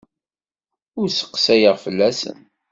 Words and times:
Ur 0.99 1.07
sseqsayeɣ 1.09 1.75
fell-asen. 1.83 2.39